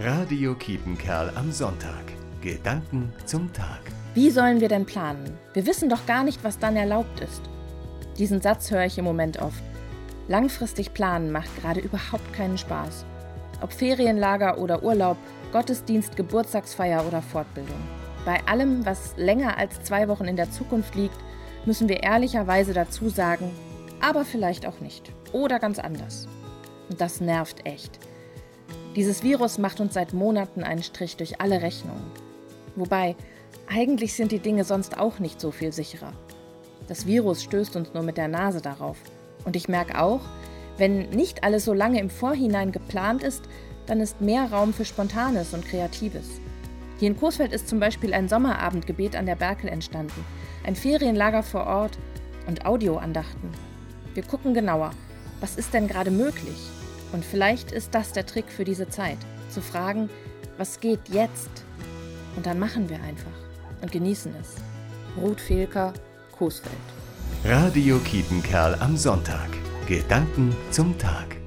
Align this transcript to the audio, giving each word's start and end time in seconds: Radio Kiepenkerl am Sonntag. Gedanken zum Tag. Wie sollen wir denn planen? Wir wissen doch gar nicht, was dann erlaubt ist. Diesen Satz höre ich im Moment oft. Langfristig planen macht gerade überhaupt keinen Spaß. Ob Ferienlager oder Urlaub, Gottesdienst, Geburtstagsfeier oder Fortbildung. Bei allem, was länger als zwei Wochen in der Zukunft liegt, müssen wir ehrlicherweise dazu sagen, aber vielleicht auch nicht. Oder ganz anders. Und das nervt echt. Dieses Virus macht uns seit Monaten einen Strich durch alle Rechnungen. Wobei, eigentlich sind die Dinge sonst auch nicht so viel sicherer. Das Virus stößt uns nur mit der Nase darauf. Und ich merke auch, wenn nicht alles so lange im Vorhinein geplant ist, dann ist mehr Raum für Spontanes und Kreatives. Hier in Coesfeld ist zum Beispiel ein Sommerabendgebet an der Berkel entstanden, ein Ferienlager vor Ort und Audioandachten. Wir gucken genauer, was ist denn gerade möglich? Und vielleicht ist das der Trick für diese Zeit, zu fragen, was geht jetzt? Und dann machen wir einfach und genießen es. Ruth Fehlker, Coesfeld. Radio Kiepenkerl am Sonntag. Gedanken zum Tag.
Radio 0.00 0.54
Kiepenkerl 0.54 1.32
am 1.34 1.50
Sonntag. 1.50 2.04
Gedanken 2.40 3.12
zum 3.24 3.52
Tag. 3.52 3.80
Wie 4.14 4.30
sollen 4.30 4.60
wir 4.60 4.68
denn 4.68 4.86
planen? 4.86 5.36
Wir 5.54 5.66
wissen 5.66 5.88
doch 5.88 6.06
gar 6.06 6.22
nicht, 6.22 6.44
was 6.44 6.60
dann 6.60 6.76
erlaubt 6.76 7.18
ist. 7.18 7.42
Diesen 8.16 8.40
Satz 8.40 8.70
höre 8.70 8.84
ich 8.84 8.96
im 8.96 9.04
Moment 9.04 9.42
oft. 9.42 9.60
Langfristig 10.28 10.94
planen 10.94 11.32
macht 11.32 11.48
gerade 11.60 11.80
überhaupt 11.80 12.32
keinen 12.32 12.58
Spaß. 12.58 13.04
Ob 13.60 13.72
Ferienlager 13.72 14.58
oder 14.58 14.84
Urlaub, 14.84 15.16
Gottesdienst, 15.50 16.14
Geburtstagsfeier 16.14 17.04
oder 17.04 17.20
Fortbildung. 17.20 17.80
Bei 18.24 18.38
allem, 18.46 18.86
was 18.86 19.16
länger 19.16 19.58
als 19.58 19.82
zwei 19.82 20.06
Wochen 20.06 20.26
in 20.26 20.36
der 20.36 20.52
Zukunft 20.52 20.94
liegt, 20.94 21.18
müssen 21.66 21.88
wir 21.88 22.04
ehrlicherweise 22.04 22.72
dazu 22.72 23.08
sagen, 23.08 23.50
aber 23.98 24.24
vielleicht 24.24 24.64
auch 24.64 24.78
nicht. 24.78 25.10
Oder 25.32 25.58
ganz 25.58 25.80
anders. 25.80 26.28
Und 26.88 27.00
das 27.00 27.20
nervt 27.20 27.66
echt. 27.66 27.98
Dieses 28.98 29.22
Virus 29.22 29.58
macht 29.58 29.78
uns 29.78 29.94
seit 29.94 30.12
Monaten 30.12 30.64
einen 30.64 30.82
Strich 30.82 31.16
durch 31.16 31.40
alle 31.40 31.62
Rechnungen. 31.62 32.02
Wobei, 32.74 33.14
eigentlich 33.68 34.14
sind 34.14 34.32
die 34.32 34.40
Dinge 34.40 34.64
sonst 34.64 34.98
auch 34.98 35.20
nicht 35.20 35.40
so 35.40 35.52
viel 35.52 35.72
sicherer. 35.72 36.12
Das 36.88 37.06
Virus 37.06 37.44
stößt 37.44 37.76
uns 37.76 37.94
nur 37.94 38.02
mit 38.02 38.16
der 38.16 38.26
Nase 38.26 38.60
darauf. 38.60 38.96
Und 39.44 39.54
ich 39.54 39.68
merke 39.68 40.02
auch, 40.02 40.22
wenn 40.78 41.10
nicht 41.10 41.44
alles 41.44 41.64
so 41.64 41.74
lange 41.74 42.00
im 42.00 42.10
Vorhinein 42.10 42.72
geplant 42.72 43.22
ist, 43.22 43.44
dann 43.86 44.00
ist 44.00 44.20
mehr 44.20 44.50
Raum 44.50 44.74
für 44.74 44.84
Spontanes 44.84 45.54
und 45.54 45.64
Kreatives. 45.64 46.40
Hier 46.98 47.06
in 47.06 47.16
Coesfeld 47.16 47.52
ist 47.52 47.68
zum 47.68 47.78
Beispiel 47.78 48.12
ein 48.12 48.28
Sommerabendgebet 48.28 49.14
an 49.14 49.26
der 49.26 49.36
Berkel 49.36 49.70
entstanden, 49.70 50.24
ein 50.64 50.74
Ferienlager 50.74 51.44
vor 51.44 51.68
Ort 51.68 51.96
und 52.48 52.66
Audioandachten. 52.66 53.50
Wir 54.14 54.24
gucken 54.24 54.54
genauer, 54.54 54.90
was 55.40 55.54
ist 55.54 55.72
denn 55.72 55.86
gerade 55.86 56.10
möglich? 56.10 56.68
Und 57.12 57.24
vielleicht 57.24 57.72
ist 57.72 57.94
das 57.94 58.12
der 58.12 58.26
Trick 58.26 58.46
für 58.48 58.64
diese 58.64 58.88
Zeit, 58.88 59.18
zu 59.50 59.60
fragen, 59.60 60.10
was 60.58 60.80
geht 60.80 61.08
jetzt? 61.08 61.50
Und 62.36 62.46
dann 62.46 62.58
machen 62.58 62.88
wir 62.88 63.00
einfach 63.02 63.32
und 63.80 63.92
genießen 63.92 64.34
es. 64.40 64.56
Ruth 65.20 65.40
Fehlker, 65.40 65.92
Coesfeld. 66.36 66.74
Radio 67.44 67.98
Kiepenkerl 67.98 68.76
am 68.80 68.96
Sonntag. 68.96 69.48
Gedanken 69.86 70.54
zum 70.70 70.96
Tag. 70.98 71.37